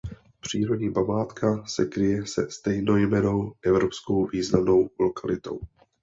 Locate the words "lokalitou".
4.99-5.59